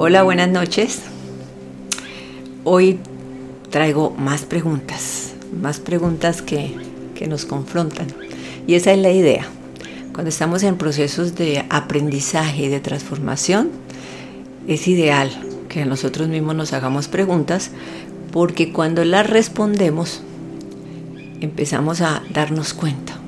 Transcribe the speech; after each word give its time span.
Hola, 0.00 0.22
buenas 0.22 0.48
noches. 0.48 1.00
Hoy 2.62 3.00
traigo 3.70 4.10
más 4.16 4.42
preguntas, 4.42 5.34
más 5.60 5.80
preguntas 5.80 6.40
que, 6.40 6.76
que 7.16 7.26
nos 7.26 7.44
confrontan. 7.44 8.06
Y 8.68 8.74
esa 8.74 8.92
es 8.92 8.98
la 9.00 9.10
idea. 9.10 9.48
Cuando 10.12 10.28
estamos 10.28 10.62
en 10.62 10.76
procesos 10.76 11.34
de 11.34 11.64
aprendizaje 11.68 12.66
y 12.66 12.68
de 12.68 12.78
transformación, 12.78 13.70
es 14.68 14.86
ideal 14.86 15.32
que 15.68 15.84
nosotros 15.84 16.28
mismos 16.28 16.54
nos 16.54 16.72
hagamos 16.72 17.08
preguntas 17.08 17.72
porque 18.30 18.72
cuando 18.72 19.04
las 19.04 19.28
respondemos 19.28 20.22
empezamos 21.40 22.02
a 22.02 22.22
darnos 22.32 22.72
cuenta 22.72 23.18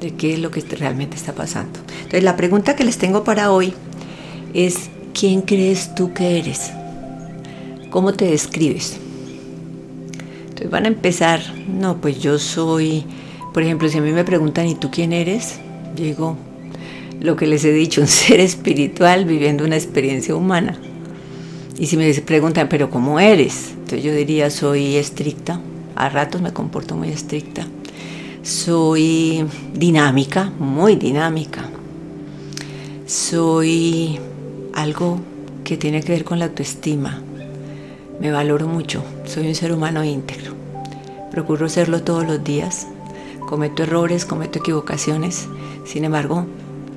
de 0.00 0.14
qué 0.14 0.32
es 0.32 0.38
lo 0.38 0.50
que 0.50 0.62
realmente 0.62 1.18
está 1.18 1.34
pasando. 1.34 1.78
Entonces 1.96 2.24
la 2.24 2.36
pregunta 2.36 2.74
que 2.74 2.84
les 2.84 2.96
tengo 2.96 3.22
para 3.22 3.52
hoy 3.52 3.74
es, 4.54 4.88
¿quién 5.14 5.42
crees 5.42 5.94
tú 5.94 6.12
que 6.12 6.38
eres? 6.38 6.72
¿Cómo 7.90 8.12
te 8.12 8.26
describes? 8.26 8.98
Entonces 10.40 10.70
van 10.70 10.84
a 10.84 10.88
empezar, 10.88 11.40
no, 11.68 12.00
pues 12.00 12.20
yo 12.20 12.38
soy, 12.38 13.04
por 13.54 13.62
ejemplo, 13.62 13.88
si 13.88 13.98
a 13.98 14.02
mí 14.02 14.10
me 14.10 14.24
preguntan, 14.24 14.66
¿y 14.66 14.74
tú 14.74 14.90
quién 14.90 15.12
eres? 15.12 15.60
Digo, 15.96 16.36
lo 17.20 17.36
que 17.36 17.46
les 17.46 17.64
he 17.64 17.72
dicho, 17.72 18.00
un 18.00 18.06
ser 18.08 18.40
espiritual 18.40 19.24
viviendo 19.24 19.64
una 19.64 19.76
experiencia 19.76 20.34
humana. 20.34 20.76
Y 21.78 21.86
si 21.86 21.96
me 21.96 22.12
preguntan, 22.14 22.68
¿pero 22.68 22.90
cómo 22.90 23.18
eres? 23.18 23.70
Entonces 23.70 24.02
yo 24.02 24.12
diría, 24.12 24.50
soy 24.50 24.96
estricta, 24.96 25.60
a 25.94 26.08
ratos 26.08 26.42
me 26.42 26.52
comporto 26.52 26.96
muy 26.96 27.08
estricta, 27.08 27.66
soy 28.42 29.44
dinámica, 29.74 30.52
muy 30.58 30.96
dinámica, 30.96 31.68
soy 33.06 34.20
algo 34.74 35.20
que 35.64 35.76
tiene 35.76 36.02
que 36.02 36.12
ver 36.12 36.24
con 36.24 36.38
la 36.38 36.46
autoestima, 36.46 37.22
me 38.20 38.30
valoro 38.30 38.66
mucho, 38.66 39.02
soy 39.24 39.48
un 39.48 39.54
ser 39.54 39.72
humano 39.72 40.04
íntegro, 40.04 40.52
procuro 41.30 41.68
serlo 41.68 42.02
todos 42.02 42.26
los 42.26 42.44
días, 42.44 42.86
cometo 43.48 43.82
errores, 43.82 44.24
cometo 44.24 44.58
equivocaciones, 44.58 45.48
sin 45.84 46.04
embargo, 46.04 46.46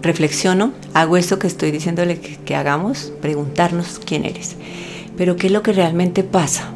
reflexiono, 0.02 0.72
hago 0.94 1.17
esto 1.17 1.39
que 1.39 1.48
estoy 1.48 1.72
diciéndole 1.72 2.20
que, 2.20 2.55
hagamos, 2.55 3.11
preguntarnos 3.22 4.00
quién 4.03 4.25
eres. 4.25 4.55
Pero 5.17 5.36
¿qué 5.36 5.48
es 5.48 5.53
lo 5.53 5.64
que 5.64 5.73
realmente 5.73 6.23
pasa? 6.23 6.70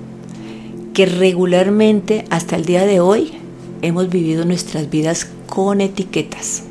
Que 0.94 1.06
regularmente 1.06 2.26
hasta 2.30 2.56
el 2.56 2.66
día 2.66 2.86
de 2.86 3.00
hoy 3.00 3.34
hemos 3.82 4.10
vivido 4.10 4.46
nuestras 4.46 4.90
vidas 4.90 5.28
con 5.48 5.82
etiquetas. 5.82 6.64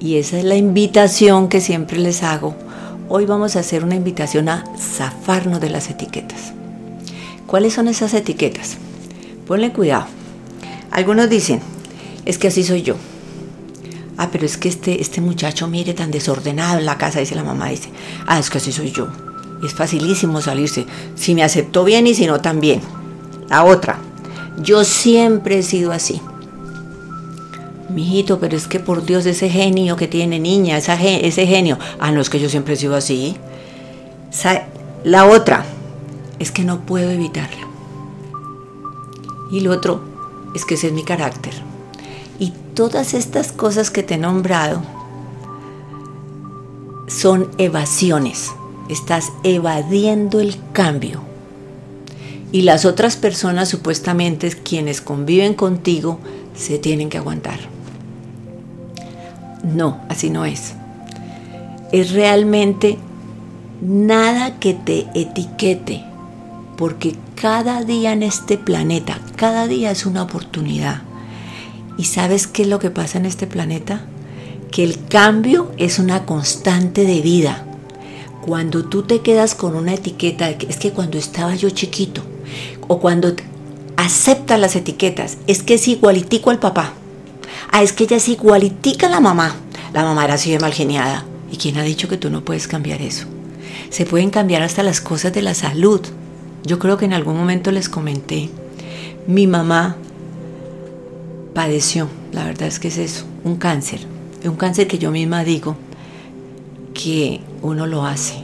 Y 0.00 0.16
esa 0.16 0.38
es 0.38 0.44
la 0.44 0.56
invitación 0.56 1.48
que 1.48 1.60
siempre 1.60 1.98
les 1.98 2.22
hago. 2.22 2.54
Hoy 3.10 3.26
vamos 3.26 3.56
a 3.56 3.60
hacer 3.60 3.84
una 3.84 3.96
invitación 3.96 4.48
a 4.48 4.64
zafarnos 4.78 5.60
de 5.60 5.68
las 5.68 5.90
etiquetas. 5.90 6.54
¿Cuáles 7.46 7.74
son 7.74 7.88
esas 7.88 8.14
etiquetas? 8.14 8.78
Ponle 9.46 9.72
cuidado. 9.72 10.06
Algunos 10.90 11.28
dicen, 11.28 11.60
es 12.24 12.38
que 12.38 12.48
así 12.48 12.64
soy 12.64 12.82
yo 12.82 12.96
ah, 14.20 14.28
pero 14.30 14.44
es 14.44 14.58
que 14.58 14.68
este, 14.68 15.00
este 15.00 15.22
muchacho 15.22 15.66
mire 15.66 15.94
tan 15.94 16.10
desordenado 16.10 16.78
en 16.78 16.84
la 16.84 16.98
casa, 16.98 17.20
dice 17.20 17.34
la 17.34 17.42
mamá, 17.42 17.70
dice, 17.70 17.88
ah, 18.26 18.38
es 18.38 18.50
que 18.50 18.58
así 18.58 18.70
soy 18.70 18.92
yo. 18.92 19.08
Y 19.62 19.66
es 19.66 19.72
facilísimo 19.72 20.42
salirse, 20.42 20.84
si 21.16 21.34
me 21.34 21.42
aceptó 21.42 21.84
bien 21.84 22.06
y 22.06 22.14
si 22.14 22.26
no 22.26 22.40
también. 22.40 22.82
La 23.48 23.64
otra, 23.64 23.98
yo 24.62 24.84
siempre 24.84 25.58
he 25.58 25.62
sido 25.62 25.90
así. 25.90 26.20
Mijito, 27.90 28.38
pero 28.38 28.56
es 28.56 28.66
que 28.66 28.80
por 28.80 29.04
Dios 29.04 29.26
ese 29.26 29.48
genio 29.48 29.96
que 29.96 30.08
tiene 30.08 30.38
niña, 30.38 30.78
ese 30.78 31.46
genio, 31.46 31.78
ah, 31.98 32.12
no 32.12 32.20
es 32.20 32.30
que 32.30 32.40
yo 32.40 32.48
siempre 32.48 32.74
he 32.74 32.76
sido 32.76 32.96
así. 32.96 33.36
La 35.04 35.26
otra, 35.26 35.64
es 36.38 36.50
que 36.50 36.64
no 36.64 36.80
puedo 36.80 37.10
evitarlo. 37.10 37.68
Y 39.50 39.60
lo 39.60 39.72
otro, 39.72 40.02
es 40.54 40.64
que 40.64 40.74
ese 40.74 40.88
es 40.88 40.92
mi 40.92 41.04
carácter. 41.04 41.52
Y 42.38 42.52
todas 42.74 43.14
estas 43.14 43.52
cosas 43.52 43.90
que 43.90 44.02
te 44.02 44.14
he 44.14 44.18
nombrado 44.18 44.82
son 47.06 47.48
evasiones. 47.58 48.52
Estás 48.88 49.32
evadiendo 49.42 50.40
el 50.40 50.56
cambio. 50.72 51.20
Y 52.52 52.62
las 52.62 52.84
otras 52.84 53.16
personas, 53.16 53.68
supuestamente 53.68 54.50
quienes 54.50 55.00
conviven 55.00 55.54
contigo, 55.54 56.18
se 56.54 56.78
tienen 56.78 57.08
que 57.08 57.18
aguantar. 57.18 57.60
No, 59.62 60.00
así 60.08 60.30
no 60.30 60.44
es. 60.44 60.74
Es 61.92 62.12
realmente 62.12 62.98
nada 63.80 64.58
que 64.58 64.74
te 64.74 65.06
etiquete, 65.14 66.04
porque 66.76 67.16
cada 67.34 67.82
día 67.84 68.12
en 68.12 68.22
este 68.22 68.58
planeta, 68.58 69.18
cada 69.36 69.66
día 69.66 69.90
es 69.90 70.06
una 70.06 70.22
oportunidad 70.22 71.02
¿Y 72.00 72.04
sabes 72.04 72.46
qué 72.46 72.62
es 72.62 72.68
lo 72.68 72.78
que 72.78 72.88
pasa 72.88 73.18
en 73.18 73.26
este 73.26 73.46
planeta? 73.46 74.00
Que 74.70 74.84
el 74.84 75.04
cambio 75.04 75.70
es 75.76 75.98
una 75.98 76.24
constante 76.24 77.04
de 77.04 77.20
vida. 77.20 77.66
Cuando 78.40 78.86
tú 78.86 79.02
te 79.02 79.20
quedas 79.20 79.54
con 79.54 79.76
una 79.76 79.92
etiqueta, 79.92 80.48
es 80.48 80.78
que 80.78 80.92
cuando 80.92 81.18
estaba 81.18 81.54
yo 81.54 81.68
chiquito, 81.68 82.22
o 82.88 83.00
cuando 83.00 83.34
aceptas 83.98 84.58
las 84.58 84.76
etiquetas, 84.76 85.36
es 85.46 85.62
que 85.62 85.74
es 85.74 85.88
igualitico 85.88 86.48
al 86.48 86.58
papá. 86.58 86.94
Ah, 87.70 87.82
es 87.82 87.92
que 87.92 88.04
ella 88.04 88.16
es 88.16 88.28
igualitica 88.28 89.06
a 89.06 89.10
la 89.10 89.20
mamá. 89.20 89.54
La 89.92 90.02
mamá 90.02 90.24
era 90.24 90.34
así 90.34 90.50
de 90.50 90.58
mal 90.58 90.72
geniada. 90.72 91.24
¿Y 91.50 91.56
quién 91.56 91.78
ha 91.78 91.82
dicho 91.82 92.08
que 92.08 92.16
tú 92.16 92.30
no 92.30 92.44
puedes 92.44 92.68
cambiar 92.68 93.02
eso? 93.02 93.26
Se 93.90 94.06
pueden 94.06 94.30
cambiar 94.30 94.62
hasta 94.62 94.82
las 94.82 95.00
cosas 95.00 95.32
de 95.32 95.42
la 95.42 95.54
salud. 95.54 96.00
Yo 96.64 96.78
creo 96.78 96.96
que 96.96 97.06
en 97.06 97.12
algún 97.12 97.36
momento 97.36 97.72
les 97.72 97.88
comenté. 97.88 98.50
Mi 99.26 99.46
mamá 99.46 99.96
padeció, 101.54 102.08
la 102.32 102.44
verdad 102.44 102.68
es 102.68 102.78
que 102.78 102.88
es 102.88 102.98
eso, 102.98 103.24
un 103.44 103.56
cáncer. 103.56 104.00
Un 104.44 104.56
cáncer 104.56 104.86
que 104.86 104.98
yo 104.98 105.10
misma 105.10 105.44
digo 105.44 105.76
que 106.94 107.40
uno 107.62 107.86
lo 107.86 108.04
hace. 108.04 108.36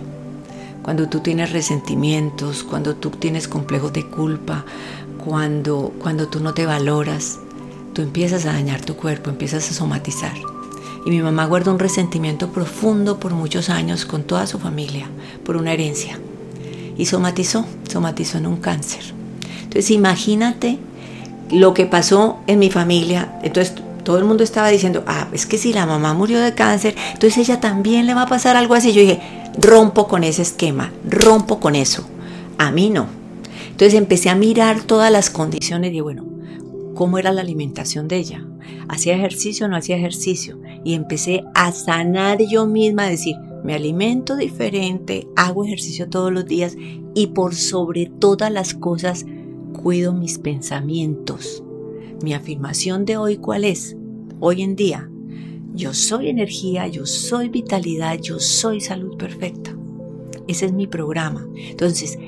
Cuando 0.82 1.08
tú 1.08 1.20
tienes 1.20 1.52
resentimientos, 1.52 2.62
cuando 2.62 2.96
tú 2.96 3.10
tienes 3.10 3.48
complejos 3.48 3.92
de 3.92 4.06
culpa, 4.06 4.64
cuando, 5.24 5.92
cuando 6.00 6.28
tú 6.28 6.40
no 6.40 6.54
te 6.54 6.66
valoras, 6.66 7.40
tú 7.96 8.02
empiezas 8.02 8.44
a 8.44 8.52
dañar 8.52 8.82
tu 8.82 8.94
cuerpo, 8.94 9.30
empiezas 9.30 9.70
a 9.70 9.72
somatizar. 9.72 10.34
Y 11.06 11.08
mi 11.08 11.22
mamá 11.22 11.46
guarda 11.46 11.72
un 11.72 11.78
resentimiento 11.78 12.52
profundo 12.52 13.18
por 13.18 13.32
muchos 13.32 13.70
años 13.70 14.04
con 14.04 14.24
toda 14.24 14.46
su 14.46 14.58
familia, 14.58 15.08
por 15.46 15.56
una 15.56 15.72
herencia. 15.72 16.18
Y 16.98 17.06
somatizó, 17.06 17.64
somatizó 17.90 18.36
en 18.36 18.48
un 18.48 18.58
cáncer. 18.58 19.00
Entonces 19.62 19.90
imagínate 19.92 20.78
lo 21.50 21.72
que 21.72 21.86
pasó 21.86 22.40
en 22.46 22.58
mi 22.58 22.70
familia, 22.70 23.38
entonces 23.42 23.74
todo 24.04 24.18
el 24.18 24.26
mundo 24.26 24.44
estaba 24.44 24.68
diciendo, 24.68 25.02
ah, 25.06 25.28
es 25.32 25.46
que 25.46 25.56
si 25.56 25.72
la 25.72 25.86
mamá 25.86 26.12
murió 26.12 26.38
de 26.38 26.52
cáncer, 26.52 26.94
entonces 27.14 27.38
ella 27.38 27.60
también 27.60 28.04
le 28.04 28.12
va 28.12 28.22
a 28.22 28.28
pasar 28.28 28.56
algo 28.56 28.74
así. 28.74 28.92
Yo 28.92 29.00
dije, 29.00 29.22
rompo 29.58 30.06
con 30.06 30.22
ese 30.22 30.42
esquema, 30.42 30.92
rompo 31.08 31.60
con 31.60 31.74
eso. 31.74 32.06
A 32.58 32.70
mí 32.72 32.90
no. 32.90 33.06
Entonces 33.70 33.94
empecé 33.94 34.28
a 34.28 34.34
mirar 34.34 34.82
todas 34.82 35.10
las 35.10 35.30
condiciones 35.30 35.94
y 35.94 36.00
bueno, 36.00 36.35
¿cómo 36.96 37.18
era 37.18 37.32
la 37.32 37.42
alimentación 37.42 38.08
de 38.08 38.16
ella? 38.16 38.44
¿Hacía 38.88 39.14
ejercicio 39.14 39.66
o 39.66 39.68
no 39.68 39.76
hacía 39.76 39.96
ejercicio? 39.96 40.58
Y 40.82 40.94
empecé 40.94 41.44
a 41.54 41.70
sanar 41.70 42.42
yo 42.42 42.66
misma, 42.66 43.04
a 43.04 43.10
decir, 43.10 43.36
me 43.62 43.74
alimento 43.74 44.36
diferente, 44.36 45.28
hago 45.36 45.64
ejercicio 45.64 46.08
todos 46.08 46.32
los 46.32 46.46
días 46.46 46.76
y 47.14 47.28
por 47.28 47.54
sobre 47.54 48.06
todas 48.06 48.50
las 48.50 48.74
cosas 48.74 49.24
cuido 49.72 50.12
mis 50.12 50.38
pensamientos. 50.38 51.62
Mi 52.22 52.32
afirmación 52.32 53.04
de 53.04 53.16
hoy, 53.16 53.36
¿cuál 53.36 53.64
es? 53.64 53.96
Hoy 54.40 54.62
en 54.62 54.74
día, 54.74 55.08
yo 55.74 55.92
soy 55.92 56.30
energía, 56.30 56.88
yo 56.88 57.04
soy 57.06 57.50
vitalidad, 57.50 58.18
yo 58.18 58.40
soy 58.40 58.80
salud 58.80 59.16
perfecta. 59.16 59.76
Ese 60.48 60.66
es 60.66 60.72
mi 60.72 60.86
programa. 60.86 61.46
Entonces, 61.56 62.18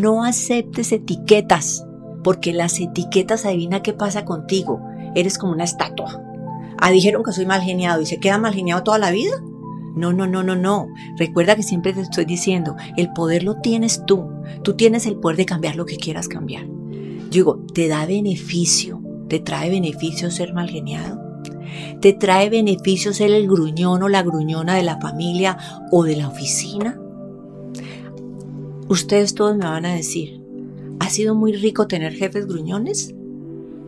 no 0.00 0.24
aceptes 0.24 0.92
etiquetas, 0.92 1.86
porque 2.22 2.52
las 2.52 2.78
etiquetas 2.80 3.44
adivina 3.44 3.82
qué 3.82 3.92
pasa 3.92 4.24
contigo. 4.24 4.80
Eres 5.14 5.38
como 5.38 5.52
una 5.52 5.64
estatua. 5.64 6.22
Ah, 6.78 6.90
dijeron 6.90 7.22
que 7.22 7.32
soy 7.32 7.46
mal 7.46 7.62
geniado 7.62 8.00
y 8.00 8.06
se 8.06 8.20
queda 8.20 8.38
mal 8.38 8.54
geniado 8.54 8.82
toda 8.82 8.98
la 8.98 9.10
vida. 9.10 9.42
No, 9.94 10.12
no, 10.12 10.26
no, 10.26 10.42
no, 10.42 10.54
no. 10.54 10.88
Recuerda 11.16 11.56
que 11.56 11.62
siempre 11.62 11.92
te 11.92 12.00
estoy 12.00 12.24
diciendo, 12.24 12.76
el 12.96 13.12
poder 13.12 13.42
lo 13.42 13.56
tienes 13.56 14.04
tú. 14.06 14.30
Tú 14.62 14.74
tienes 14.74 15.06
el 15.06 15.16
poder 15.16 15.36
de 15.36 15.46
cambiar 15.46 15.76
lo 15.76 15.86
que 15.86 15.96
quieras 15.96 16.28
cambiar 16.28 16.66
digo, 17.30 17.64
¿te 17.72 17.88
da 17.88 18.06
beneficio? 18.06 19.02
¿Te 19.28 19.40
trae 19.40 19.70
beneficio 19.70 20.30
ser 20.30 20.54
mal 20.54 20.70
geniado? 20.70 21.20
¿Te 22.00 22.12
trae 22.12 22.48
beneficio 22.48 23.12
ser 23.12 23.30
el 23.30 23.46
gruñón 23.46 24.02
o 24.02 24.08
la 24.08 24.22
gruñona 24.22 24.74
de 24.74 24.82
la 24.82 24.98
familia 25.00 25.58
o 25.90 26.04
de 26.04 26.16
la 26.16 26.28
oficina? 26.28 26.98
Ustedes 28.88 29.34
todos 29.34 29.56
me 29.56 29.66
van 29.66 29.84
a 29.84 29.94
decir, 29.94 30.37
¿ha 31.00 31.10
sido 31.10 31.34
muy 31.34 31.52
rico 31.52 31.86
tener 31.86 32.14
jefes 32.14 32.46
gruñones? 32.46 33.14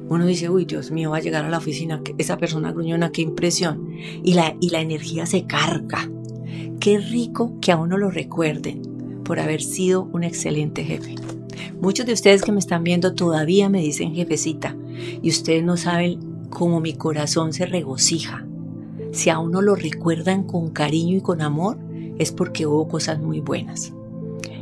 Uno 0.08 0.26
dice, 0.26 0.50
uy, 0.50 0.64
Dios 0.64 0.90
mío, 0.90 1.10
va 1.10 1.18
a 1.18 1.20
llegar 1.20 1.44
a 1.44 1.50
la 1.50 1.58
oficina, 1.58 2.02
esa 2.18 2.36
persona 2.36 2.72
gruñona, 2.72 3.12
qué 3.12 3.22
impresión. 3.22 3.90
Y 4.24 4.34
la, 4.34 4.56
y 4.60 4.70
la 4.70 4.80
energía 4.80 5.24
se 5.24 5.46
carga. 5.46 6.10
Qué 6.80 6.98
rico 6.98 7.54
que 7.60 7.72
a 7.72 7.76
uno 7.76 7.96
lo 7.96 8.10
recuerden 8.10 8.82
por 9.24 9.38
haber 9.38 9.62
sido 9.62 10.08
un 10.12 10.24
excelente 10.24 10.82
jefe. 10.82 11.14
Muchos 11.80 12.06
de 12.06 12.12
ustedes 12.12 12.42
que 12.42 12.52
me 12.52 12.58
están 12.58 12.82
viendo 12.82 13.14
todavía 13.14 13.68
me 13.68 13.80
dicen 13.80 14.14
jefecita 14.14 14.76
y 15.22 15.30
ustedes 15.30 15.62
no 15.62 15.76
saben 15.76 16.18
cómo 16.50 16.80
mi 16.80 16.94
corazón 16.94 17.52
se 17.52 17.66
regocija. 17.66 18.44
Si 19.12 19.30
a 19.30 19.38
uno 19.38 19.62
lo 19.62 19.76
recuerdan 19.76 20.44
con 20.44 20.70
cariño 20.70 21.16
y 21.16 21.20
con 21.20 21.40
amor, 21.40 21.78
es 22.18 22.32
porque 22.32 22.66
hubo 22.66 22.88
cosas 22.88 23.20
muy 23.20 23.40
buenas. 23.40 23.92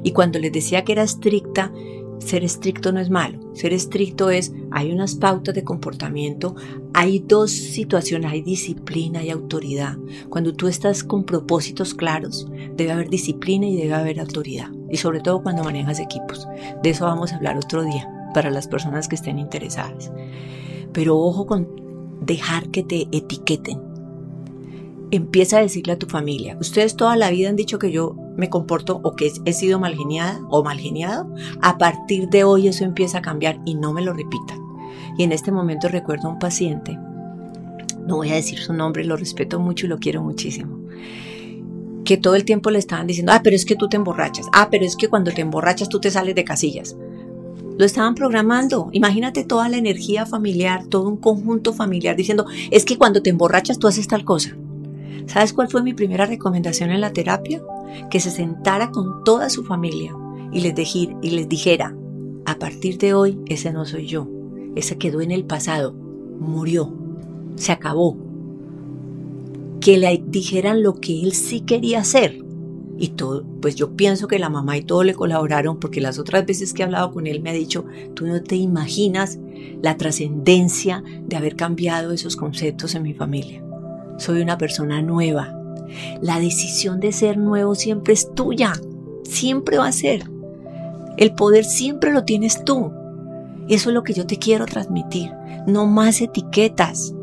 Y 0.03 0.13
cuando 0.13 0.39
les 0.39 0.53
decía 0.53 0.85
que 0.85 0.93
era 0.93 1.03
estricta, 1.03 1.73
ser 2.19 2.45
estricto 2.45 2.93
no 2.93 3.01
es 3.01 3.11
malo. 3.11 3.39
Ser 3.55 3.73
estricto 3.73 4.31
es, 4.31 4.53
hay 4.71 4.93
unas 4.93 5.15
pautas 5.15 5.55
de 5.55 5.65
comportamiento, 5.65 6.55
hay 6.93 7.21
dos 7.21 7.51
situaciones, 7.51 8.31
hay 8.31 8.43
disciplina 8.43 9.23
y 9.23 9.31
autoridad. 9.31 9.97
Cuando 10.29 10.53
tú 10.53 10.69
estás 10.69 11.05
con 11.05 11.25
propósitos 11.25 11.95
claros, 11.95 12.49
debe 12.77 12.93
haber 12.93 13.09
disciplina 13.09 13.67
y 13.67 13.77
debe 13.77 13.95
haber 13.95 14.21
autoridad. 14.21 14.71
Y 14.91 14.97
sobre 14.97 15.21
todo 15.21 15.43
cuando 15.43 15.65
manejas 15.65 16.01
equipos. 16.01 16.47
De 16.83 16.91
eso 16.91 17.05
vamos 17.05 17.33
a 17.33 17.37
hablar 17.37 17.57
otro 17.57 17.83
día 17.83 18.09
para 18.35 18.51
las 18.51 18.69
personas 18.69 19.09
que 19.09 19.17
estén 19.17 19.39
interesadas. 19.39 20.13
Pero 20.93 21.19
ojo 21.19 21.47
con 21.47 21.69
dejar 22.21 22.69
que 22.71 22.83
te 22.83 23.09
etiqueten. 23.13 23.81
Empieza 25.11 25.59
a 25.59 25.63
decirle 25.63 25.95
a 25.95 25.99
tu 25.99 26.07
familia, 26.07 26.59
ustedes 26.61 26.95
toda 26.95 27.17
la 27.17 27.31
vida 27.31 27.49
han 27.49 27.57
dicho 27.57 27.79
que 27.79 27.91
yo 27.91 28.17
me 28.39 28.49
comporto 28.49 29.01
o 29.03 29.15
que 29.17 29.31
he 29.45 29.53
sido 29.53 29.79
malgeniada 29.79 30.41
o 30.49 30.63
malgeniado, 30.63 31.29
a 31.61 31.77
partir 31.77 32.29
de 32.29 32.45
hoy 32.45 32.69
eso 32.69 32.85
empieza 32.85 33.19
a 33.19 33.23
cambiar 33.23 33.61
y 33.67 33.75
no 33.75 33.93
me 33.93 34.01
lo 34.01 34.15
repitan. 34.15 34.61
Y 35.19 35.25
en 35.25 35.33
este 35.33 35.51
momento 35.51 35.89
recuerdo 35.89 36.29
a 36.29 36.31
un 36.31 36.39
paciente, 36.39 36.97
no 38.07 38.17
voy 38.17 38.31
a 38.31 38.37
decir 38.37 38.59
su 38.61 38.73
nombre, 38.73 39.05
lo 39.05 39.17
respeto 39.17 39.59
mucho 39.59 39.87
y 39.87 39.89
lo 39.89 39.99
quiero 39.99 40.23
muchísimo, 40.23 40.79
que 42.05 42.17
todo 42.17 42.37
el 42.37 42.45
tiempo 42.45 42.71
le 42.71 42.79
estaban 42.79 43.09
diciendo, 43.09 43.33
ah, 43.33 43.41
pero 43.43 43.57
es 43.57 43.65
que 43.65 43.75
tú 43.75 43.89
te 43.89 43.97
emborrachas, 43.97 44.47
ah, 44.53 44.69
pero 44.71 44.85
es 44.85 44.95
que 44.97 45.09
cuando 45.09 45.33
te 45.33 45.43
emborrachas 45.43 45.89
tú 45.89 46.01
te 46.01 46.11
sales 46.11 46.37
de 46.37 46.45
casillas. 46.45 46.97
Lo 47.77 47.85
estaban 47.85 48.17
programando. 48.17 48.89
Imagínate 48.91 49.45
toda 49.45 49.69
la 49.69 49.77
energía 49.77 50.27
familiar, 50.27 50.87
todo 50.87 51.09
un 51.09 51.17
conjunto 51.17 51.73
familiar 51.73 52.17
diciendo, 52.17 52.47
es 52.73 52.85
que 52.85 52.99
cuando 52.99 53.23
te 53.23 53.31
emborrachas 53.31 53.79
tú 53.79 53.87
haces 53.87 54.09
tal 54.09 54.25
cosa. 54.25 54.57
¿Sabes 55.27 55.53
cuál 55.53 55.69
fue 55.69 55.83
mi 55.83 55.95
primera 55.95 56.27
recomendación 56.27 56.91
en 56.91 57.01
la 57.01 57.13
terapia? 57.13 57.63
Que 58.11 58.21
se 58.21 58.31
sentara 58.31 58.91
con 58.91 59.25
toda 59.25 59.51
su 59.51 59.65
familia 59.65 60.15
y 60.53 60.61
les, 60.61 61.49
dijera, 61.49 61.95
a 62.47 62.59
partir 62.59 62.99
de 62.99 63.15
hoy 63.15 63.39
ese 63.47 63.73
no 63.73 63.85
soy 63.85 64.07
yo, 64.07 64.29
ese 64.77 64.97
quedó 64.97 65.21
en 65.21 65.31
el 65.31 65.45
pasado, 65.45 65.93
murió, 65.93 66.93
se 67.57 67.73
acabó. 67.73 68.17
Que 69.81 69.99
le 69.99 70.23
dijeran 70.27 70.83
lo 70.83 70.95
que 70.95 71.23
él 71.23 71.33
sí 71.33 71.61
quería 71.61 72.01
hacer. 72.01 72.45
Y 73.01 73.09
todo, 73.09 73.45
pues 73.61 73.77
yo 73.77 73.95
pienso 73.95 74.27
que 74.27 74.41
la 74.41 74.49
mamá 74.49 74.77
y 74.77 74.83
todo 74.83 75.05
le 75.05 75.15
colaboraron 75.15 75.79
porque 75.79 76.01
las 76.01 76.19
otras 76.19 76.45
veces 76.47 76.73
que 76.73 76.83
he 76.83 76.85
hablado 76.85 77.13
con 77.13 77.29
él 77.29 77.41
me 77.41 77.51
ha 77.51 77.53
dicho, 77.53 77.85
tú 78.15 78.27
no 78.27 78.43
te 78.43 78.57
imaginas 78.57 79.39
la 79.83 79.97
trascendencia 79.97 81.05
de 81.27 81.37
haber 81.37 81.55
cambiado 81.55 82.11
esos 82.11 82.35
conceptos 82.35 82.97
en 82.97 83.05
mi 83.05 83.15
familia 83.15 83.63
soy 84.19 84.43
una 84.43 84.59
persona 84.59 85.01
nueva. 85.01 85.58
La 86.21 86.39
decisión 86.39 87.01
de 87.01 87.13
ser 87.13 87.39
nuevo 87.39 87.75
siempre 87.75 88.15
es 88.15 88.35
tuya, 88.35 88.73
siempre 89.25 89.79
va 89.79 89.89
a 89.89 89.93
ser. 89.93 90.31
El 91.17 91.35
poder 91.35 91.65
siempre 91.65 92.13
lo 92.13 92.25
tienes 92.25 92.65
tú. 92.65 92.93
Eso 93.69 93.91
es 93.91 93.95
lo 93.95 94.03
que 94.03 94.15
yo 94.15 94.27
te 94.27 94.39
quiero 94.39 94.67
transmitir. 94.67 95.31
No 95.67 95.87
más 95.87 96.21
etiquetas. 96.21 97.15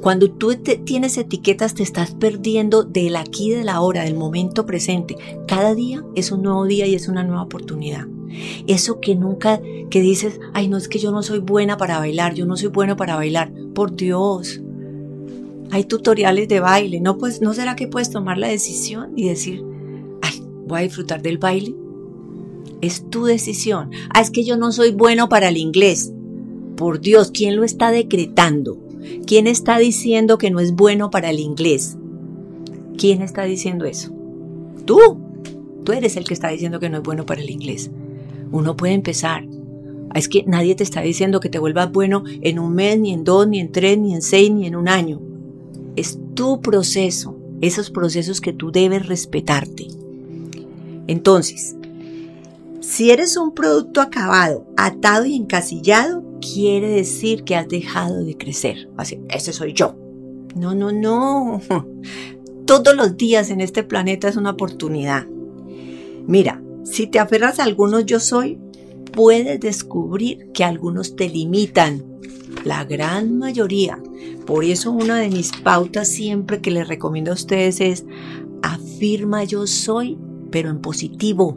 Cuando 0.00 0.30
tú 0.30 0.54
tienes 0.84 1.18
etiquetas 1.18 1.74
te 1.74 1.82
estás 1.82 2.14
perdiendo 2.14 2.84
del 2.84 3.16
aquí, 3.16 3.50
de 3.50 3.64
la 3.64 3.80
hora, 3.80 4.04
del 4.04 4.14
momento 4.14 4.66
presente. 4.66 5.16
Cada 5.46 5.74
día 5.74 6.04
es 6.14 6.32
un 6.32 6.42
nuevo 6.42 6.64
día 6.64 6.86
y 6.86 6.94
es 6.94 7.08
una 7.08 7.24
nueva 7.24 7.42
oportunidad. 7.42 8.06
Eso 8.66 9.00
que 9.00 9.14
nunca, 9.14 9.60
que 9.90 10.00
dices, 10.00 10.40
ay, 10.54 10.68
no 10.68 10.76
es 10.76 10.88
que 10.88 10.98
yo 10.98 11.10
no 11.10 11.22
soy 11.22 11.40
buena 11.40 11.76
para 11.76 11.98
bailar, 11.98 12.34
yo 12.34 12.46
no 12.46 12.56
soy 12.56 12.68
bueno 12.68 12.96
para 12.96 13.16
bailar. 13.16 13.52
Por 13.74 13.94
Dios, 13.96 14.60
hay 15.70 15.84
tutoriales 15.84 16.48
de 16.48 16.60
baile. 16.60 17.00
¿No, 17.00 17.18
pues, 17.18 17.40
¿No 17.40 17.54
será 17.54 17.76
que 17.76 17.86
puedes 17.86 18.10
tomar 18.10 18.38
la 18.38 18.48
decisión 18.48 19.12
y 19.16 19.28
decir, 19.28 19.64
ay, 20.22 20.42
voy 20.66 20.80
a 20.80 20.82
disfrutar 20.82 21.22
del 21.22 21.38
baile? 21.38 21.74
Es 22.80 23.08
tu 23.10 23.24
decisión. 23.24 23.90
Ah, 24.14 24.20
es 24.20 24.30
que 24.30 24.44
yo 24.44 24.56
no 24.56 24.72
soy 24.72 24.92
bueno 24.92 25.28
para 25.28 25.48
el 25.48 25.56
inglés. 25.56 26.12
Por 26.76 27.00
Dios, 27.00 27.30
¿quién 27.30 27.56
lo 27.56 27.64
está 27.64 27.90
decretando? 27.90 28.78
¿Quién 29.26 29.46
está 29.46 29.78
diciendo 29.78 30.38
que 30.38 30.50
no 30.50 30.60
es 30.60 30.72
bueno 30.72 31.10
para 31.10 31.30
el 31.30 31.40
inglés? 31.40 31.96
¿Quién 32.96 33.22
está 33.22 33.44
diciendo 33.44 33.84
eso? 33.84 34.12
Tú. 34.84 34.98
Tú 35.84 35.92
eres 35.92 36.16
el 36.16 36.24
que 36.24 36.34
está 36.34 36.48
diciendo 36.48 36.78
que 36.78 36.90
no 36.90 36.98
es 36.98 37.02
bueno 37.02 37.24
para 37.24 37.40
el 37.40 37.50
inglés. 37.50 37.90
Uno 38.52 38.76
puede 38.76 38.92
empezar. 38.92 39.46
Ah, 40.10 40.18
es 40.18 40.28
que 40.28 40.44
nadie 40.46 40.74
te 40.74 40.82
está 40.82 41.00
diciendo 41.00 41.40
que 41.40 41.48
te 41.48 41.58
vuelvas 41.58 41.90
bueno 41.92 42.24
en 42.42 42.58
un 42.58 42.74
mes, 42.74 42.98
ni 42.98 43.12
en 43.12 43.24
dos, 43.24 43.46
ni 43.48 43.60
en 43.60 43.72
tres, 43.72 43.98
ni 43.98 44.14
en 44.14 44.22
seis, 44.22 44.50
ni 44.50 44.66
en 44.66 44.76
un 44.76 44.88
año. 44.88 45.20
Es 45.96 46.18
tu 46.34 46.60
proceso, 46.60 47.36
esos 47.60 47.90
procesos 47.90 48.40
que 48.40 48.52
tú 48.52 48.70
debes 48.72 49.06
respetarte. 49.06 49.86
Entonces, 51.06 51.76
si 52.80 53.10
eres 53.10 53.36
un 53.36 53.52
producto 53.52 54.00
acabado, 54.00 54.66
atado 54.76 55.26
y 55.26 55.36
encasillado, 55.36 56.24
quiere 56.40 56.88
decir 56.88 57.44
que 57.44 57.56
has 57.56 57.68
dejado 57.68 58.24
de 58.24 58.36
crecer. 58.36 58.88
Así, 58.96 59.20
ese 59.28 59.52
soy 59.52 59.72
yo. 59.72 59.96
No, 60.54 60.74
no, 60.74 60.90
no. 60.90 61.60
Todos 62.66 62.94
los 62.94 63.16
días 63.16 63.50
en 63.50 63.60
este 63.60 63.82
planeta 63.82 64.28
es 64.28 64.36
una 64.36 64.50
oportunidad. 64.50 65.26
Mira, 66.26 66.62
si 66.84 67.06
te 67.06 67.18
aferras 67.18 67.58
a 67.58 67.64
algunos 67.64 68.06
yo 68.06 68.20
soy, 68.20 68.58
puedes 69.12 69.60
descubrir 69.60 70.50
que 70.52 70.64
algunos 70.64 71.16
te 71.16 71.28
limitan 71.28 72.04
la 72.64 72.84
gran 72.84 73.38
mayoría. 73.38 74.02
Por 74.46 74.64
eso 74.64 74.90
una 74.90 75.18
de 75.18 75.28
mis 75.28 75.52
pautas 75.52 76.08
siempre 76.08 76.60
que 76.60 76.70
les 76.70 76.88
recomiendo 76.88 77.30
a 77.30 77.34
ustedes 77.34 77.80
es 77.80 78.04
afirma 78.62 79.44
yo 79.44 79.66
soy, 79.66 80.18
pero 80.50 80.70
en 80.70 80.80
positivo. 80.80 81.56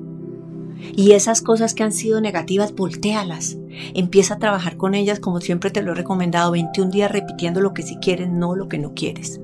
Y 0.95 1.11
esas 1.11 1.41
cosas 1.41 1.73
que 1.73 1.83
han 1.83 1.93
sido 1.93 2.19
negativas, 2.21 2.73
voltealas. 2.75 3.57
Empieza 3.93 4.35
a 4.35 4.39
trabajar 4.39 4.77
con 4.77 4.95
ellas 4.95 5.19
como 5.19 5.39
siempre 5.39 5.71
te 5.71 5.81
lo 5.81 5.93
he 5.93 5.95
recomendado, 5.95 6.51
21 6.51 6.91
días 6.91 7.11
repitiendo 7.11 7.61
lo 7.61 7.73
que 7.73 7.83
sí 7.83 7.97
quieres, 8.01 8.29
no 8.29 8.55
lo 8.55 8.67
que 8.67 8.77
no 8.77 8.93
quieres. 8.93 9.39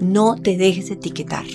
No 0.00 0.36
te 0.36 0.56
dejes 0.56 0.90
etiquetar. 0.90 1.46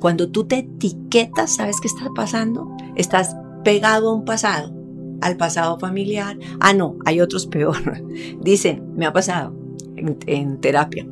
Cuando 0.00 0.30
tú 0.30 0.44
te 0.44 0.58
etiquetas, 0.58 1.54
¿sabes 1.56 1.80
qué 1.80 1.88
está 1.88 2.08
pasando? 2.14 2.68
Estás 2.96 3.36
pegado 3.64 4.10
a 4.10 4.14
un 4.14 4.24
pasado 4.24 4.81
al 5.22 5.36
pasado 5.36 5.78
familiar. 5.78 6.36
Ah, 6.60 6.74
no, 6.74 6.96
hay 7.06 7.20
otros 7.20 7.46
peor. 7.46 7.76
Dicen, 8.40 8.94
me 8.96 9.06
ha 9.06 9.12
pasado 9.12 9.54
en, 9.96 10.60
terapia. 10.60 11.06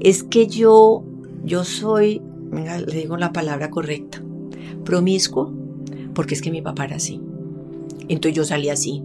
Es 0.00 0.22
que 0.22 0.46
yo, 0.46 1.02
yo 1.44 1.64
soy, 1.64 2.22
venga, 2.50 2.78
le 2.78 2.94
digo 2.94 3.16
la 3.16 3.32
palabra 3.32 3.70
correcta, 3.70 4.22
promiscuo, 4.84 5.52
porque 6.14 6.34
es 6.34 6.42
que 6.42 6.50
mi 6.50 6.62
papá 6.62 6.84
era 6.84 6.96
así. 6.96 7.20
Entonces 8.08 8.36
yo 8.36 8.44
salí 8.44 8.68
así. 8.68 9.02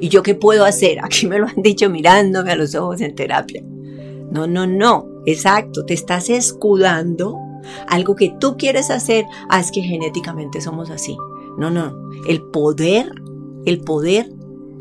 ¿Y 0.00 0.10
yo 0.10 0.22
qué 0.22 0.34
puedo 0.34 0.64
hacer? 0.64 0.98
Aquí 1.02 1.26
me 1.26 1.38
lo 1.38 1.46
han 1.46 1.62
dicho 1.62 1.90
mirándome 1.90 2.52
a 2.52 2.56
los 2.56 2.74
ojos 2.74 3.00
en 3.00 3.14
terapia. 3.14 3.64
No, 4.30 4.46
no, 4.46 4.66
no. 4.66 5.06
Exacto, 5.24 5.84
te 5.84 5.94
estás 5.94 6.28
escudando 6.30 7.36
algo 7.88 8.14
que 8.14 8.34
tú 8.38 8.56
quieres 8.58 8.90
hacer. 8.90 9.24
Ah, 9.48 9.60
es 9.60 9.72
que 9.72 9.80
genéticamente 9.80 10.60
somos 10.60 10.90
así. 10.90 11.16
No, 11.58 11.70
no. 11.70 12.10
El 12.26 12.42
poder 12.42 13.12
el 13.64 13.80
poder 13.80 14.30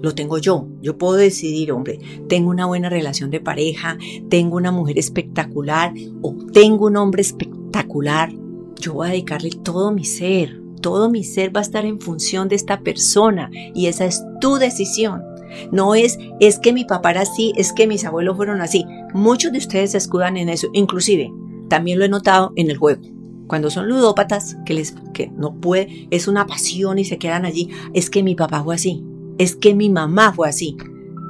lo 0.02 0.14
tengo 0.14 0.38
yo. 0.38 0.68
Yo 0.82 0.98
puedo 0.98 1.16
decidir, 1.16 1.72
hombre, 1.72 2.00
tengo 2.28 2.50
una 2.50 2.66
buena 2.66 2.90
relación 2.90 3.32
de 3.32 3.40
pareja, 3.40 3.98
tengo 4.30 4.58
una 4.58 4.72
mujer 4.72 5.00
espectacular 5.00 5.94
o 6.22 6.36
tengo 6.54 6.86
un 6.86 6.98
hombre 6.98 7.22
espectacular. 7.22 8.32
Yo 8.80 8.94
voy 8.94 9.08
a 9.08 9.12
dedicarle 9.12 9.50
todo 9.64 9.92
mi 9.92 10.06
ser. 10.06 10.62
Todo 10.82 11.10
mi 11.10 11.24
ser 11.24 11.56
va 11.56 11.62
a 11.62 11.64
estar 11.64 11.86
en 11.86 12.00
función 12.00 12.48
de 12.48 12.56
esta 12.56 12.82
persona 12.82 13.50
y 13.74 13.88
esa 13.88 14.06
es 14.06 14.24
tu 14.40 14.58
decisión. 14.58 15.24
No 15.72 15.96
es, 15.96 16.20
es 16.40 16.60
que 16.60 16.72
mi 16.72 16.86
papá 16.86 17.12
era 17.12 17.22
así, 17.22 17.54
es 17.58 17.74
que 17.74 17.88
mis 17.88 18.06
abuelos 18.06 18.38
fueron 18.38 18.62
así. 18.62 18.86
Muchos 19.14 19.52
de 19.52 19.58
ustedes 19.58 19.92
se 19.92 19.98
escudan 19.98 20.38
en 20.38 20.50
eso. 20.50 20.68
Inclusive, 20.74 21.34
también 21.68 21.98
lo 21.98 22.06
he 22.06 22.10
notado 22.10 22.54
en 22.56 22.70
el 22.70 22.78
juego. 22.78 23.02
Cuando 23.48 23.70
son 23.70 23.88
ludópatas, 23.88 24.58
que, 24.66 24.74
les, 24.74 24.96
que 25.14 25.30
no 25.30 25.56
puede, 25.56 26.08
es 26.12 26.28
una 26.28 26.46
pasión 26.46 27.00
y 27.00 27.06
se 27.06 27.18
quedan 27.18 27.46
allí, 27.46 27.70
es 27.94 28.10
que 28.10 28.24
mi 28.24 28.36
papá 28.36 28.64
fue 28.64 28.76
así, 28.76 29.06
es 29.38 29.56
que 29.56 29.74
mi 29.74 29.90
mamá 29.90 30.34
fue 30.34 30.50
así. 30.50 30.78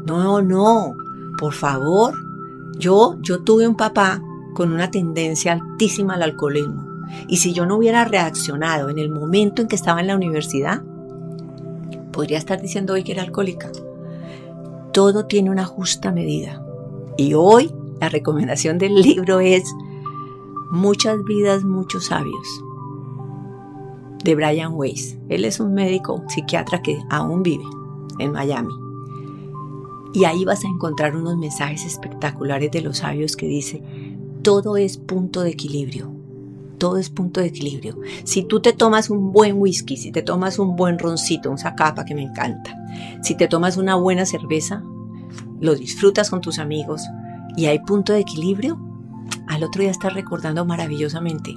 No, 0.05 0.41
no, 0.41 0.95
por 1.37 1.53
favor. 1.53 2.13
Yo, 2.79 3.17
yo 3.21 3.43
tuve 3.43 3.67
un 3.67 3.75
papá 3.75 4.21
con 4.55 4.71
una 4.71 4.89
tendencia 4.89 5.53
altísima 5.53 6.15
al 6.15 6.23
alcoholismo. 6.23 6.87
Y 7.27 7.37
si 7.37 7.53
yo 7.53 7.65
no 7.65 7.77
hubiera 7.77 8.05
reaccionado 8.05 8.89
en 8.89 8.97
el 8.97 9.09
momento 9.09 9.61
en 9.61 9.67
que 9.67 9.75
estaba 9.75 10.01
en 10.01 10.07
la 10.07 10.15
universidad, 10.15 10.81
podría 12.11 12.37
estar 12.37 12.61
diciendo 12.61 12.93
hoy 12.93 13.03
que 13.03 13.11
era 13.11 13.23
alcohólica. 13.23 13.71
Todo 14.93 15.25
tiene 15.25 15.51
una 15.51 15.65
justa 15.65 16.11
medida. 16.11 16.63
Y 17.17 17.33
hoy 17.33 17.71
la 17.99 18.09
recomendación 18.09 18.77
del 18.77 18.95
libro 19.01 19.39
es 19.39 19.63
muchas 20.71 21.23
vidas, 21.23 21.63
muchos 21.63 22.05
sabios. 22.05 22.63
de 24.23 24.35
Brian 24.35 24.73
Weiss. 24.73 25.17
Él 25.29 25.45
es 25.45 25.59
un 25.59 25.73
médico 25.73 26.23
psiquiatra 26.27 26.81
que 26.81 26.99
aún 27.09 27.43
vive 27.43 27.63
en 28.19 28.33
Miami. 28.33 28.73
Y 30.13 30.25
ahí 30.25 30.43
vas 30.43 30.65
a 30.65 30.67
encontrar 30.67 31.15
unos 31.15 31.37
mensajes 31.37 31.85
espectaculares 31.85 32.71
de 32.71 32.81
los 32.81 32.97
sabios 32.97 33.37
que 33.37 33.45
dice, 33.47 33.83
todo 34.41 34.75
es 34.75 34.97
punto 34.97 35.41
de 35.41 35.51
equilibrio. 35.51 36.11
Todo 36.77 36.97
es 36.97 37.09
punto 37.09 37.39
de 37.39 37.47
equilibrio. 37.47 37.97
Si 38.23 38.43
tú 38.43 38.59
te 38.59 38.73
tomas 38.73 39.09
un 39.09 39.31
buen 39.31 39.61
whisky, 39.61 39.97
si 39.97 40.11
te 40.11 40.21
tomas 40.23 40.59
un 40.59 40.75
buen 40.75 40.99
roncito, 40.99 41.49
un 41.49 41.57
zacapa 41.57 42.03
que 42.03 42.15
me 42.15 42.23
encanta, 42.23 42.75
si 43.21 43.35
te 43.35 43.47
tomas 43.47 43.77
una 43.77 43.95
buena 43.95 44.25
cerveza, 44.25 44.83
lo 45.59 45.75
disfrutas 45.75 46.29
con 46.29 46.41
tus 46.41 46.59
amigos 46.59 47.03
y 47.55 47.65
hay 47.65 47.79
punto 47.79 48.13
de 48.13 48.19
equilibrio, 48.19 48.79
al 49.47 49.63
otro 49.63 49.81
día 49.81 49.91
estás 49.91 50.13
recordando 50.13 50.65
maravillosamente. 50.65 51.55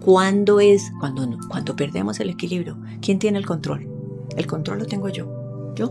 ¿Cuándo 0.00 0.60
es? 0.60 0.92
Cuando, 1.00 1.26
cuando 1.48 1.74
perdemos 1.76 2.20
el 2.20 2.30
equilibrio. 2.30 2.76
¿Quién 3.00 3.18
tiene 3.18 3.38
el 3.38 3.46
control? 3.46 3.88
El 4.36 4.46
control 4.46 4.80
lo 4.80 4.86
tengo 4.86 5.08
yo. 5.08 5.74
Yo. 5.74 5.90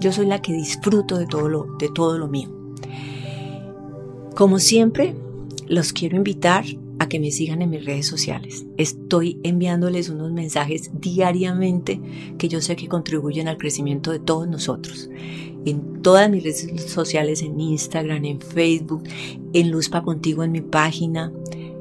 Yo 0.00 0.12
soy 0.12 0.26
la 0.26 0.42
que 0.42 0.52
disfruto 0.52 1.18
de 1.18 1.26
todo 1.26 1.48
lo, 1.48 1.76
de 1.78 1.88
todo 1.94 2.18
lo 2.18 2.26
mío. 2.26 2.48
Como 4.34 4.58
siempre, 4.58 5.14
los 5.68 5.92
quiero 5.92 6.16
invitar 6.16 6.64
a 7.02 7.08
que 7.08 7.18
me 7.18 7.32
sigan 7.32 7.62
en 7.62 7.70
mis 7.70 7.84
redes 7.84 8.06
sociales. 8.06 8.64
Estoy 8.76 9.40
enviándoles 9.42 10.08
unos 10.08 10.30
mensajes 10.30 10.92
diariamente 10.94 12.00
que 12.38 12.48
yo 12.48 12.60
sé 12.60 12.76
que 12.76 12.86
contribuyen 12.86 13.48
al 13.48 13.58
crecimiento 13.58 14.12
de 14.12 14.20
todos 14.20 14.46
nosotros. 14.46 15.10
En 15.64 16.00
todas 16.00 16.30
mis 16.30 16.44
redes 16.44 16.82
sociales, 16.86 17.42
en 17.42 17.58
Instagram, 17.58 18.24
en 18.24 18.40
Facebook, 18.40 19.02
en 19.52 19.70
Luzpa 19.72 20.02
Contigo 20.02 20.44
en 20.44 20.52
mi 20.52 20.60
página, 20.60 21.32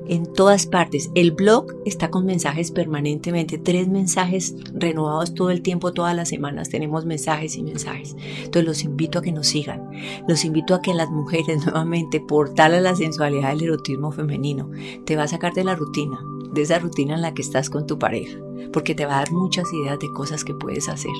en 0.08 0.31
todas 0.31 0.65
partes. 0.65 1.12
El 1.15 1.31
blog 1.31 1.67
está 1.86 2.10
con 2.10 2.25
mensajes 2.25 2.72
permanentemente, 2.72 3.58
tres 3.58 3.88
mensajes 3.88 4.55
renovados 4.74 5.34
todo 5.34 5.50
el 5.50 5.62
tiempo, 5.62 5.93
todas 5.93 6.15
las 6.15 6.29
semanas 6.29 6.70
tenemos 6.70 7.05
mensajes 7.05 7.55
y 7.55 7.63
mensajes. 7.63 8.15
Entonces 8.38 8.65
los 8.65 8.84
invito 8.84 9.20
a 9.20 9.22
que 9.22 9.31
nos 9.31 9.48
sigan. 9.48 9.89
Los 10.27 10.46
invito 10.46 10.75
a 10.75 10.81
que 10.81 10.93
las 10.93 11.10
mujeres 11.10 11.65
nuevamente, 11.65 12.20
por 12.20 12.53
tal 12.53 12.74
a 12.74 12.81
la 12.81 12.96
sensualidad 12.96 13.50
del 13.50 13.63
erotismo 13.63 14.12
femenino, 14.12 14.70
te 15.05 15.15
va 15.15 15.24
a 15.24 15.27
sacar 15.27 15.53
de 15.53 15.63
la 15.63 15.75
rutina, 15.75 16.20
de 16.51 16.62
esa 16.62 16.79
rutina 16.79 17.15
en 17.15 17.22
la 17.22 17.34
que 17.34 17.41
estás 17.41 17.70
con 17.70 17.88
tu 17.88 17.98
pareja, 17.98 18.38
porque 18.74 18.96
te 18.96 19.05
va 19.05 19.15
a 19.15 19.20
dar 19.20 19.31
muchas 19.31 19.72
ideas 19.74 20.00
de 20.00 20.12
cosas 20.13 20.43
que 20.43 20.53
puedes 20.53 20.89
hacer. 20.89 21.12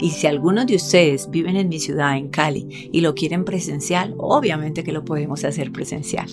Y 0.00 0.10
si 0.10 0.26
algunos 0.26 0.66
de 0.66 0.76
ustedes 0.76 1.30
viven 1.30 1.56
en 1.56 1.68
mi 1.68 1.78
ciudad, 1.78 2.16
en 2.16 2.28
Cali, 2.28 2.90
y 2.92 3.00
lo 3.00 3.14
quieren 3.14 3.44
presencial, 3.44 4.14
obviamente 4.18 4.84
que 4.84 4.92
lo 4.92 5.04
podemos 5.04 5.44
hacer 5.44 5.72
presencial. 5.72 6.28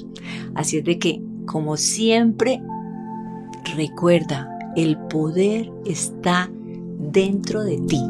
Así 0.56 0.77
es 0.77 0.84
de 0.84 1.00
que 1.00 1.22
como 1.51 1.77
siempre, 1.77 2.62
recuerda, 3.75 4.48
el 4.75 4.98
poder 4.98 5.72
está 5.88 6.48
dentro 7.00 7.63
de 7.63 7.79
ti. 7.88 8.03